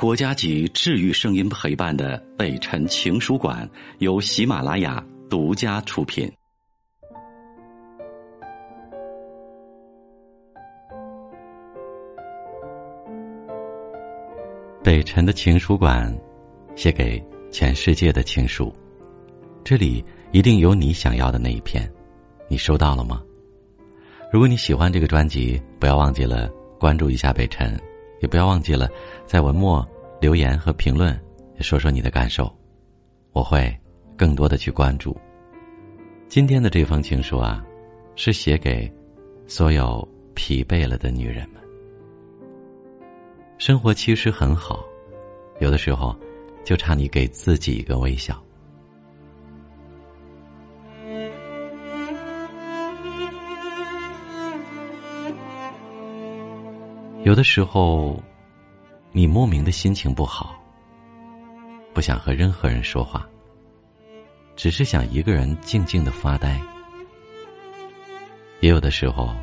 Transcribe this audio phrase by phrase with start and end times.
[0.00, 6.26] 国家级治愈声音陪伴的北辰情书馆由喜马拉雅独家出品。
[14.82, 16.10] 北辰的情书馆，
[16.74, 17.22] 写给
[17.52, 18.74] 全世界的情书，
[19.62, 21.86] 这里一定有你想要的那一篇，
[22.48, 23.22] 你收到了吗？
[24.32, 26.48] 如果你喜欢这个专辑，不要忘记了
[26.78, 27.78] 关注一下北辰。
[28.22, 28.86] 也不要忘记了，
[29.24, 29.82] 在文末
[30.20, 31.18] 留言和评论，
[31.60, 32.54] 说说你的感受，
[33.32, 33.74] 我会
[34.18, 35.18] 更多的去关注。
[36.28, 37.64] 今天的这封情书啊，
[38.16, 38.92] 是写给
[39.46, 41.62] 所有疲惫了的女人们。
[43.56, 44.84] 生活其实很好，
[45.58, 46.14] 有的时候
[46.64, 48.38] 就差你给自己一个微笑。
[57.22, 58.22] 有的时候，
[59.12, 60.54] 你莫名的心情不好，
[61.92, 63.28] 不想和任何人说话，
[64.54, 66.60] 只是想一个人静静的发呆。
[68.60, 69.34] 也有的时候，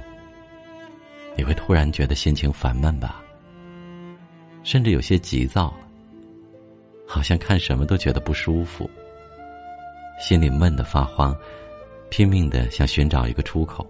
[1.36, 3.22] 你会突然觉得心情烦闷吧，
[4.64, 5.80] 甚至有些急躁了，
[7.05, 8.89] 好像看什么都觉得不舒服，
[10.17, 11.36] 心里闷得发慌，
[12.09, 13.86] 拼命的想寻找一个出口。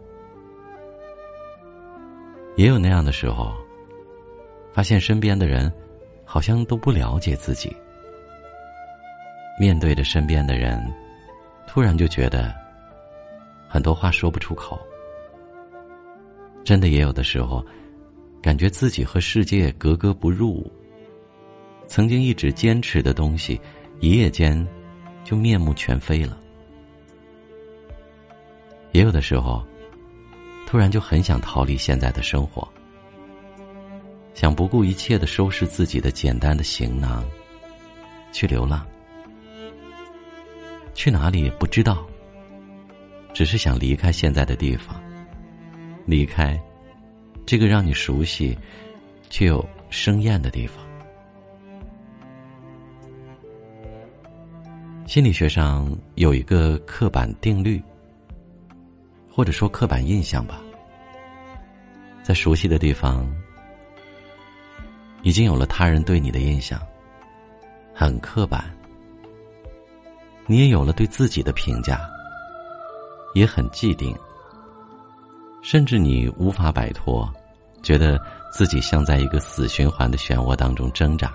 [2.55, 3.55] 也有那样的时候。
[4.77, 5.73] 发现身边的人，
[6.23, 7.75] 好像都不了解自己。
[9.59, 10.79] 面对着身边的人，
[11.65, 12.53] 突然就觉得
[13.67, 14.79] 很多话说不出口。
[16.63, 17.65] 真的也有的时候，
[18.39, 20.71] 感觉自己和世界格格不入。
[21.87, 23.59] 曾经一直坚持的东西，
[23.99, 24.63] 一夜间
[25.23, 26.37] 就面目全非了。
[28.91, 29.65] 也有的时候，
[30.67, 32.71] 突然就很想逃离现在的生活。
[34.37, 37.25] 想不顾一切的收拾自己的简单的行囊，
[38.31, 38.85] 去流浪，
[40.93, 42.05] 去哪里不知道。
[43.33, 45.01] 只是想离开现在的地方，
[46.05, 46.55] 离开
[47.47, 48.55] 这个让你熟悉
[49.27, 50.85] 却又生厌的地方。
[55.07, 57.81] 心理学上有一个刻板定律，
[59.27, 60.61] 或者说刻板印象吧，
[62.21, 63.27] 在熟悉的地方。
[65.21, 66.79] 已经有了他人对你的印象，
[67.93, 68.63] 很刻板。
[70.45, 71.99] 你也有了对自己的评价，
[73.33, 74.15] 也很既定。
[75.61, 77.29] 甚至你无法摆脱，
[77.81, 78.17] 觉得
[78.53, 81.33] 自己像在一个死循环的漩涡当中挣扎。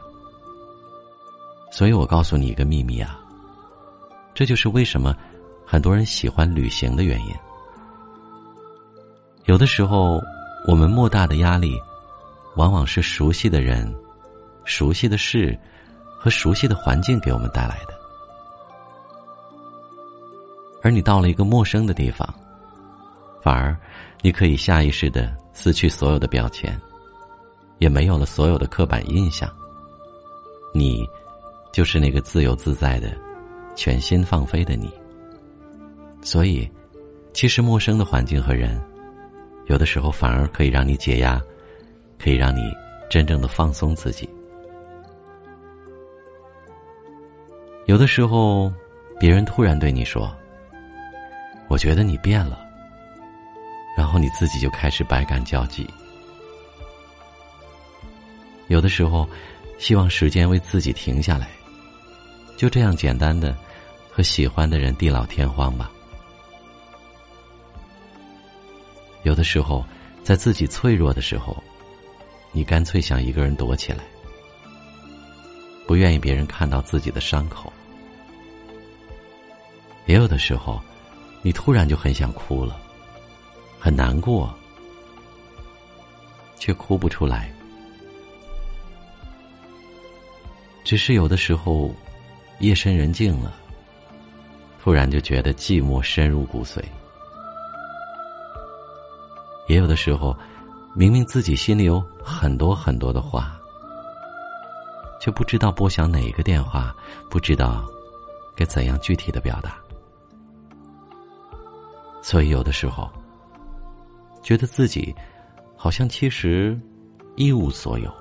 [1.70, 3.20] 所以我告诉你一个秘密啊，
[4.32, 5.14] 这就是为什么
[5.66, 7.34] 很多人喜欢旅行的原因。
[9.44, 10.18] 有的时候，
[10.66, 11.78] 我们莫大的压力。
[12.56, 13.92] 往往是熟悉的人、
[14.64, 15.58] 熟悉的事
[16.18, 17.94] 和熟悉的环境给我们带来的，
[20.82, 22.28] 而你到了一个陌生的地方，
[23.40, 23.76] 反而
[24.20, 26.78] 你可以下意识的撕去所有的标签，
[27.78, 29.50] 也没有了所有的刻板印象。
[30.74, 31.06] 你
[31.72, 33.16] 就是那个自由自在的、
[33.74, 34.92] 全心放飞的你。
[36.22, 36.70] 所以，
[37.32, 38.80] 其实陌生的环境和人，
[39.66, 41.40] 有的时候反而可以让你解压。
[42.22, 42.72] 可以让你
[43.10, 44.28] 真正的放松自己。
[47.86, 48.72] 有的时候，
[49.18, 50.32] 别人突然对你说
[51.66, 52.64] ：“我觉得你变了。”
[53.98, 55.84] 然后你自己就开始百感交集。
[58.68, 59.28] 有的时候，
[59.78, 61.48] 希望时间为自己停下来，
[62.56, 63.54] 就这样简单的
[64.08, 65.90] 和喜欢的人地老天荒吧。
[69.24, 69.84] 有的时候，
[70.22, 71.60] 在自己脆弱的时候。
[72.54, 74.04] 你干脆想一个人躲起来，
[75.86, 77.72] 不愿意别人看到自己的伤口。
[80.04, 80.78] 也有的时候，
[81.40, 82.78] 你突然就很想哭了，
[83.80, 84.54] 很难过，
[86.58, 87.50] 却哭不出来。
[90.84, 91.90] 只是有的时候，
[92.58, 93.54] 夜深人静了，
[94.82, 96.82] 突然就觉得寂寞深入骨髓。
[99.68, 100.36] 也有的时候。
[100.94, 103.58] 明明自己心里有很多很多的话，
[105.18, 106.94] 却不知道拨响哪一个电话，
[107.30, 107.84] 不知道
[108.54, 109.78] 该怎样具体的表达，
[112.22, 113.10] 所以有的时候
[114.42, 115.14] 觉得自己
[115.76, 116.78] 好像其实
[117.36, 118.12] 一无所有，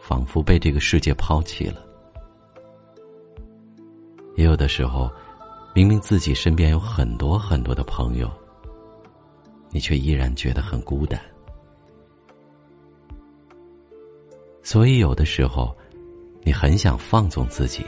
[0.00, 1.80] 仿佛被这个世界抛弃了；
[4.36, 5.10] 也有的时候，
[5.74, 8.30] 明明自己身边有很多很多的朋友，
[9.70, 11.20] 你却依然觉得很孤单。
[14.64, 15.76] 所以有的时候，
[16.44, 17.84] 你很想放纵自己，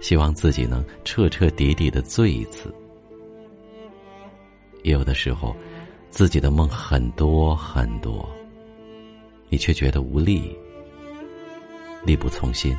[0.00, 2.68] 希望自己能彻彻底底的醉一次；
[4.82, 5.54] 也有的时候，
[6.10, 8.28] 自己的梦很多很多，
[9.48, 10.56] 你却觉得无力，
[12.04, 12.74] 力不从心；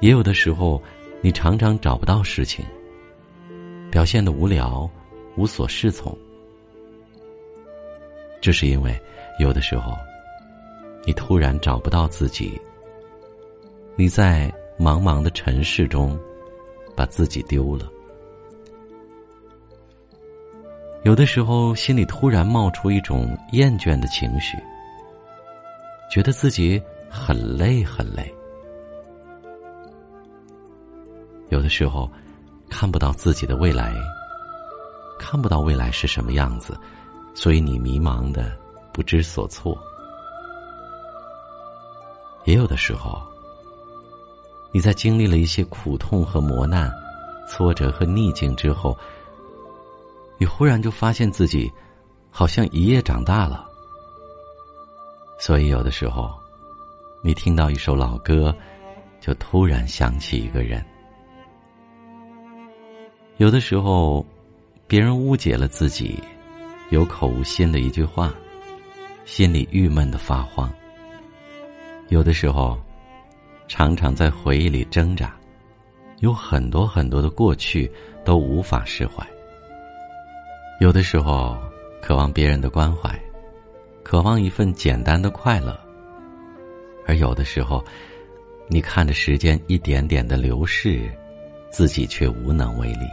[0.00, 0.80] 也有的时候，
[1.22, 2.62] 你常常找不到事情，
[3.90, 4.88] 表现的无聊，
[5.36, 6.16] 无所适从。
[8.42, 8.94] 这是因为。
[9.38, 9.96] 有的时候，
[11.04, 12.60] 你突然找不到自己，
[13.96, 16.18] 你在茫茫的尘世中
[16.96, 17.88] 把自己丢了。
[21.04, 24.58] 有的时候，心里突然冒出一种厌倦的情绪，
[26.10, 28.34] 觉得自己很累很累。
[31.50, 32.10] 有的时候，
[32.68, 33.94] 看不到自己的未来，
[35.18, 36.76] 看不到未来是什么样子，
[37.34, 38.52] 所以你迷茫的。
[38.98, 39.78] 不知所措，
[42.46, 43.22] 也有的时候，
[44.72, 46.92] 你在经历了一些苦痛和磨难、
[47.48, 48.98] 挫折和逆境之后，
[50.36, 51.72] 你忽然就发现自己
[52.28, 53.68] 好像一夜长大了。
[55.38, 56.34] 所以，有的时候，
[57.22, 58.52] 你听到一首老歌，
[59.20, 60.82] 就突然想起一个人；
[63.36, 64.26] 有的时候，
[64.88, 66.20] 别人误解了自己，
[66.90, 68.34] 有口无心的一句话。
[69.28, 70.72] 心里郁闷的发慌，
[72.08, 72.78] 有的时候，
[73.68, 75.36] 常常在回忆里挣扎，
[76.20, 77.92] 有很多很多的过去
[78.24, 79.22] 都无法释怀。
[80.80, 81.58] 有的时候，
[82.00, 83.20] 渴望别人的关怀，
[84.02, 85.78] 渴望一份简单的快乐，
[87.06, 87.84] 而有的时候，
[88.66, 91.06] 你看着时间一点点的流逝，
[91.70, 93.06] 自己却无能为力。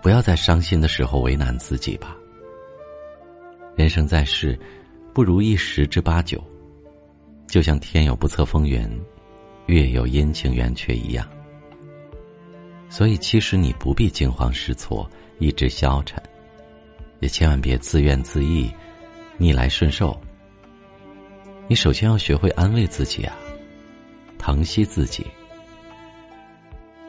[0.00, 2.16] 不要在伤心的时候为难自己吧。
[3.76, 4.58] 人生在世，
[5.12, 6.42] 不如意十之八九，
[7.48, 8.88] 就像天有不测风云，
[9.66, 11.28] 月有阴晴圆缺一样。
[12.88, 15.10] 所以，其实你不必惊慌失措、
[15.40, 16.22] 一直消沉，
[17.18, 18.72] 也千万别自怨自艾、
[19.38, 20.16] 逆来顺受。
[21.66, 23.34] 你首先要学会安慰自己啊，
[24.38, 25.26] 疼惜自己，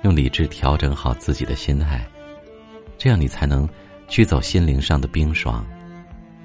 [0.01, 2.03] 用理智调整好自己的心态，
[2.97, 3.69] 这样你才能
[4.07, 5.63] 驱走心灵上的冰霜。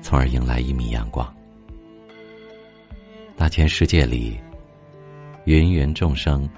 [0.02, 1.32] 从而迎来一米阳光。
[3.37, 4.38] 大千世界里，
[5.47, 6.49] 芸芸众生，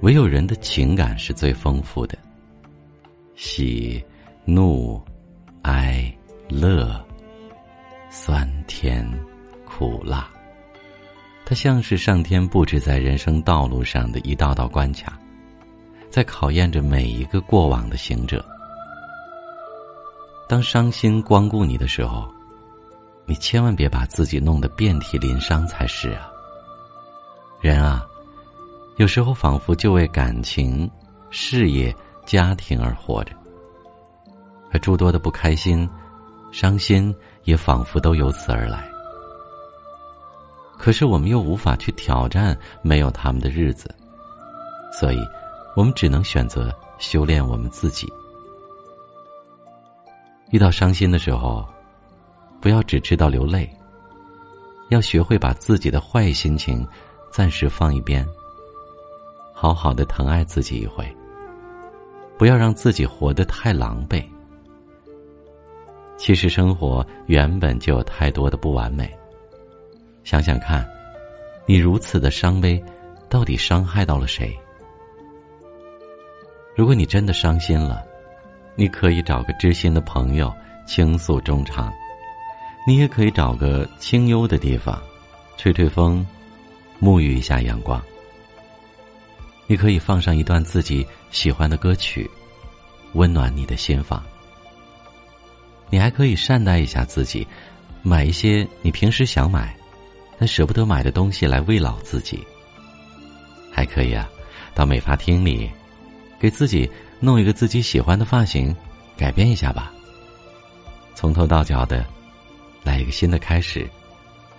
[0.00, 2.16] 唯有人的情感是最丰富的。
[3.34, 4.02] 喜、
[4.44, 5.02] 怒、
[5.62, 6.10] 哀、
[6.48, 7.04] 乐、
[8.08, 9.06] 酸甜、
[9.66, 10.30] 苦辣，
[11.44, 15.18] 它像是上天布置在人生道路上的一道道关卡，
[16.08, 18.44] 在考验着每一个过往的行者。
[20.46, 22.28] 当伤心光顾你的时候，
[23.24, 26.30] 你千万别把自己弄得遍体鳞伤才是啊！
[27.60, 28.06] 人啊，
[28.96, 30.88] 有时候仿佛就为感情、
[31.30, 31.94] 事业、
[32.26, 33.32] 家庭而活着，
[34.70, 35.88] 而诸多的不开心、
[36.52, 37.14] 伤心
[37.44, 38.86] 也仿佛都由此而来。
[40.76, 43.92] 可是我们又无法去挑战没有他们的日子，
[44.92, 45.18] 所以，
[45.74, 48.06] 我们只能选择修炼我们自己。
[50.54, 51.66] 遇到伤心的时候，
[52.60, 53.68] 不要只知道流泪。
[54.88, 56.86] 要学会把自己的坏心情
[57.28, 58.24] 暂时放一边，
[59.52, 61.04] 好好的疼爱自己一回。
[62.38, 64.24] 不要让自己活得太狼狈。
[66.16, 69.12] 其实生活原本就有太多的不完美。
[70.22, 70.88] 想想看，
[71.66, 72.80] 你如此的伤悲，
[73.28, 74.56] 到底伤害到了谁？
[76.76, 78.06] 如果你真的伤心了，
[78.76, 80.52] 你可以找个知心的朋友
[80.86, 81.92] 倾诉衷肠，
[82.86, 85.00] 你也可以找个清幽的地方，
[85.56, 86.26] 吹吹风，
[87.00, 88.02] 沐浴一下阳光。
[89.66, 92.28] 你可以放上一段自己喜欢的歌曲，
[93.12, 94.22] 温暖你的心房。
[95.88, 97.46] 你还可以善待一下自己，
[98.02, 99.74] 买一些你平时想买
[100.36, 102.44] 但舍不得买的东西来慰劳自己。
[103.72, 104.28] 还可以啊，
[104.74, 105.70] 到美发厅里，
[106.40, 106.90] 给自己。
[107.24, 108.76] 弄一个自己喜欢的发型，
[109.16, 109.90] 改变一下吧。
[111.14, 112.04] 从头到脚的，
[112.82, 113.88] 来一个新的开始，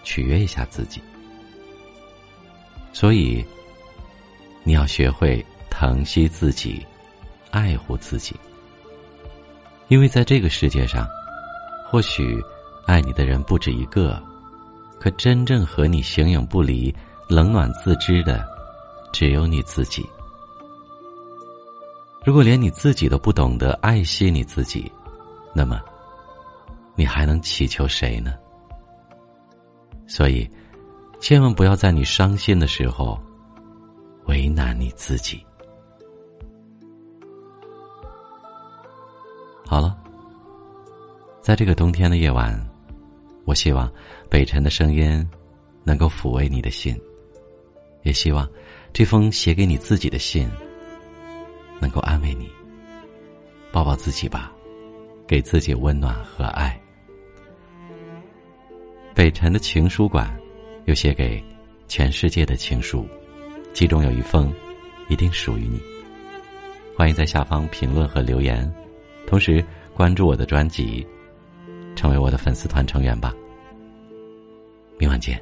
[0.03, 1.00] 取悦一下自己。
[2.91, 3.45] 所以，
[4.63, 6.84] 你要学会疼惜自己，
[7.51, 8.36] 爱护自己。
[9.88, 11.07] 因为在这个世界上，
[11.88, 12.41] 或许
[12.88, 14.19] 爱你的人不止一个，
[15.00, 16.93] 可真正和你形影不离、
[17.27, 18.43] 冷暖自知的，
[19.12, 20.03] 只有你自己。
[22.25, 24.91] 如果连你自己都不懂得爱惜你自己，
[25.53, 25.79] 那么，
[26.96, 28.34] 你还能祈求谁呢？
[30.08, 30.50] 所以，
[31.20, 33.20] 千万不要在你伤心的时候
[34.25, 35.46] 为难你自己。
[39.67, 39.96] 好了，
[41.41, 42.60] 在这个冬天的夜晚，
[43.46, 43.88] 我希望
[44.32, 45.24] 北辰的声音
[45.84, 47.00] 能够抚慰你的心，
[48.01, 48.50] 也希望
[48.91, 50.50] 这封写给你自己的信
[51.79, 52.50] 能够安慰你。
[53.72, 54.51] 抱抱自己吧，
[55.27, 56.79] 给自己温暖和爱。
[59.13, 60.34] 北辰的情书馆，
[60.86, 61.44] 有写给
[61.88, 63.08] 全世界的情书，
[63.74, 64.53] 其中有一封，
[65.10, 65.82] 一定属于你。
[66.98, 68.74] 欢迎在下方评论和留言，
[69.27, 69.63] 同时
[69.94, 71.05] 关注我的专辑，
[71.96, 73.34] 成为我的粉丝团成员吧。
[74.98, 75.41] 明晚见。